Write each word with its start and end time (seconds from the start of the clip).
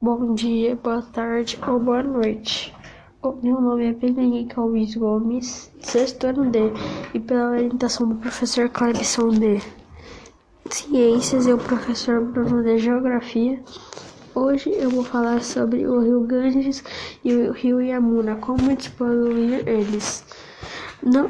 Bom 0.00 0.32
dia, 0.32 0.76
boa 0.76 1.02
tarde 1.02 1.58
ou 1.66 1.80
boa 1.80 2.04
noite. 2.04 2.72
Meu 3.42 3.60
nome 3.60 3.88
é 3.88 3.92
Pedro 3.92 4.22
Henrique 4.22 4.56
Alves 4.56 4.94
Gomes, 4.94 5.72
sexto 5.80 6.24
ano 6.28 6.48
D, 6.52 6.60
e 7.12 7.18
pela 7.18 7.50
orientação 7.50 8.08
do 8.08 8.14
professor 8.14 8.68
Clarison 8.68 9.30
D. 9.30 9.60
Ciências 10.70 11.48
e 11.48 11.52
o 11.52 11.58
professor 11.58 12.24
Bruno 12.24 12.62
de 12.62 12.78
Geografia, 12.78 13.60
hoje 14.36 14.70
eu 14.70 14.88
vou 14.88 15.02
falar 15.02 15.42
sobre 15.42 15.84
o 15.84 16.00
rio 16.00 16.20
Ganges 16.20 16.84
e 17.24 17.34
o 17.34 17.50
rio 17.50 17.82
Yamuna, 17.82 18.36
como 18.36 18.76
despoluir 18.76 19.66
eles. 19.66 20.24
Não, 21.02 21.28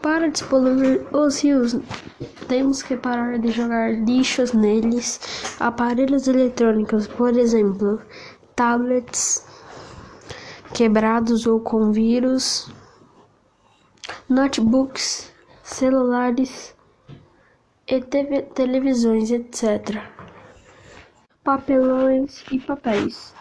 para 0.00 0.28
despoluir 0.28 1.06
os 1.12 1.42
rios, 1.42 1.76
temos 2.48 2.82
que 2.82 2.96
parar 2.96 3.38
de 3.38 3.50
jogar 3.50 3.92
lixos 3.92 4.52
neles, 4.52 5.20
aparelhos 5.60 6.26
eletrônicos, 6.26 7.06
por 7.06 7.36
exemplo, 7.36 8.00
tablets 8.54 9.46
quebrados 10.74 11.46
ou 11.46 11.60
com 11.60 11.92
vírus, 11.92 12.70
notebooks, 14.28 15.32
celulares 15.62 16.74
e 17.86 18.00
TV, 18.00 18.42
televisões, 18.42 19.30
etc. 19.30 20.02
Papelões 21.42 22.44
e 22.50 22.58
papéis. 22.58 23.34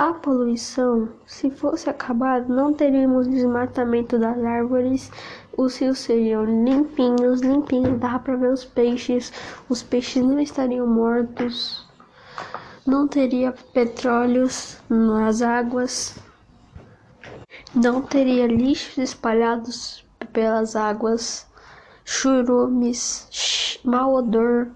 A 0.00 0.14
poluição, 0.14 1.10
se 1.26 1.50
fosse 1.50 1.90
acabada, 1.90 2.48
não 2.48 2.72
teríamos 2.72 3.28
desmatamento 3.28 4.18
das 4.18 4.42
árvores, 4.42 5.12
os 5.58 5.76
rios 5.76 5.98
seriam 5.98 6.42
limpinhos, 6.42 7.42
limpinhos, 7.42 8.00
dá 8.00 8.18
para 8.18 8.34
ver 8.34 8.50
os 8.50 8.64
peixes, 8.64 9.30
os 9.68 9.82
peixes 9.82 10.24
não 10.24 10.40
estariam 10.40 10.86
mortos, 10.86 11.86
não 12.86 13.06
teria 13.06 13.52
petróleos 13.74 14.78
nas 14.88 15.42
águas, 15.42 16.18
não 17.74 18.00
teria 18.00 18.46
lixos 18.46 18.96
espalhados 18.96 20.02
pelas 20.32 20.76
águas, 20.76 21.46
churumes, 22.06 23.78
mau 23.84 24.14
odor. 24.14 24.70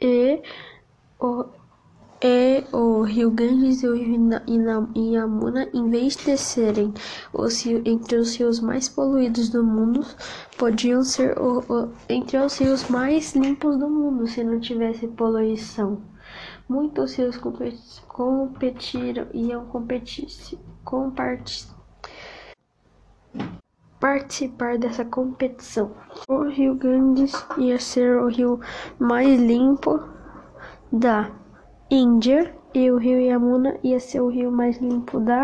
E 0.00 0.40
o 1.18 1.58
e 2.22 2.64
o 2.70 3.02
rio 3.02 3.30
Ganges 3.30 3.82
e 3.82 3.88
o 3.88 3.94
rio 3.94 4.28
Yamuna, 4.94 5.68
em 5.72 5.88
vez 5.88 6.16
de 6.16 6.36
serem 6.36 6.92
os 7.32 7.64
entre 7.66 8.16
os 8.16 8.36
rios 8.36 8.60
mais 8.60 8.90
poluídos 8.90 9.48
do 9.48 9.64
mundo, 9.64 10.04
podiam 10.58 11.02
ser 11.02 11.38
o, 11.38 11.60
o, 11.60 11.92
entre 12.10 12.36
os 12.36 12.58
rios 12.58 12.88
mais 12.90 13.34
limpos 13.34 13.78
do 13.78 13.88
mundo 13.88 14.26
se 14.26 14.44
não 14.44 14.60
tivesse 14.60 15.08
poluição. 15.08 16.02
Muitos 16.68 17.14
rios 17.14 17.38
competiram, 18.06 19.26
iam 19.32 19.64
competir, 19.64 20.26
participar 23.98 24.78
dessa 24.78 25.06
competição. 25.06 25.92
O 26.28 26.42
rio 26.44 26.74
Ganges 26.74 27.32
ia 27.56 27.78
ser 27.78 28.18
o 28.18 28.28
rio 28.28 28.60
mais 28.98 29.40
limpo 29.40 30.00
da 30.92 31.30
Índia 31.92 32.54
e 32.72 32.88
o 32.88 32.98
rio 32.98 33.20
Yamuna 33.20 33.76
ia 33.82 33.98
ser 33.98 34.20
o 34.20 34.28
rio 34.28 34.52
mais 34.52 34.78
limpo 34.78 35.18
da. 35.18 35.42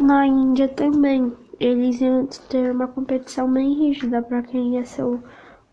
Na 0.00 0.26
Índia 0.26 0.68
também, 0.68 1.30
eles 1.60 2.00
iam 2.00 2.26
ter 2.48 2.70
uma 2.70 2.88
competição 2.88 3.52
bem 3.52 3.74
rígida 3.74 4.22
para 4.22 4.42
quem 4.42 4.76
ia 4.76 4.86
ser 4.86 5.04
o, 5.04 5.22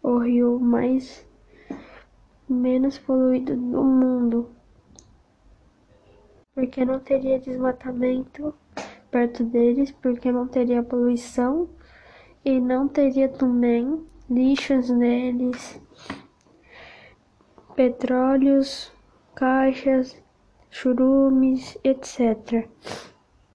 o 0.04 0.18
rio 0.18 0.60
mais 0.60 1.26
menos 2.50 3.00
poluído 3.00 3.56
do 3.56 3.82
mundo. 3.82 4.50
Porque 6.54 6.84
não 6.84 7.00
teria 7.00 7.40
desmatamento 7.40 8.54
perto 9.10 9.46
deles, 9.46 9.90
porque 9.90 10.34
não 10.34 10.50
teria 10.50 10.84
poluição 10.84 11.70
e 12.44 12.60
não 12.60 12.90
teria 12.90 13.30
também 13.30 14.06
lixos 14.30 14.90
neles, 14.90 15.82
petróleos 17.74 18.92
caixas, 19.36 20.22
churumes, 20.70 21.78
etc. 21.84 22.68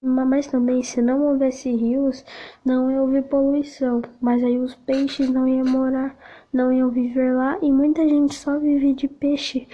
Mas 0.01 0.47
também, 0.47 0.81
se 0.81 1.01
não 1.01 1.27
houvesse 1.27 1.69
rios, 1.75 2.23
não 2.63 2.89
ia 2.89 3.01
haver 3.01 3.23
poluição. 3.23 4.01
Mas 4.21 4.43
aí 4.43 4.57
os 4.57 4.73
peixes 4.75 5.29
não 5.29 5.47
iam 5.47 5.65
morar, 5.65 6.15
não 6.53 6.71
iam 6.71 6.89
viver 6.89 7.33
lá 7.33 7.57
e 7.61 7.71
muita 7.71 8.07
gente 8.07 8.33
só 8.33 8.57
vive 8.57 8.93
de 8.93 9.07
peixe. 9.07 9.67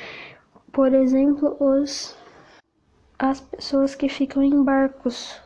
Por 0.72 0.94
exemplo, 0.94 1.56
os 1.60 2.18
as 3.18 3.40
pessoas 3.40 3.96
que 3.96 4.10
ficam 4.10 4.44
em 4.44 4.64
barcos, 4.64 5.42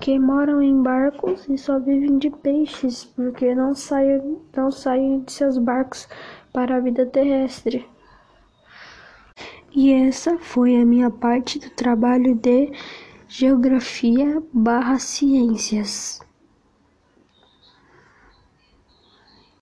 que 0.00 0.18
moram 0.18 0.60
em 0.60 0.82
barcos 0.82 1.48
e 1.48 1.56
só 1.56 1.78
vivem 1.78 2.18
de 2.18 2.30
peixes, 2.30 3.04
porque 3.04 3.54
não 3.54 3.74
saem, 3.74 4.40
não 4.56 4.70
saem 4.72 5.20
de 5.20 5.32
seus 5.32 5.58
barcos 5.58 6.08
para 6.52 6.76
a 6.76 6.80
vida 6.80 7.06
terrestre. 7.06 7.86
E 9.74 9.90
essa 9.90 10.38
foi 10.38 10.76
a 10.76 10.84
minha 10.84 11.10
parte 11.10 11.58
do 11.58 11.70
trabalho 11.70 12.34
de 12.34 12.70
Geografia 13.26 14.42
barra 14.52 14.98
Ciências. 14.98 16.20